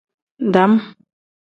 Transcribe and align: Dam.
Dam. 0.53 0.73